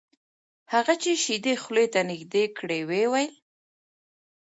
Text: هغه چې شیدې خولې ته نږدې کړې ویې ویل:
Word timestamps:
هغه 0.73 0.93
چې 1.01 1.11
شیدې 1.23 1.53
خولې 1.61 1.85
ته 1.93 1.99
نږدې 2.09 2.43
کړې 2.57 2.79
ویې 2.89 3.05
ویل: 3.11 3.33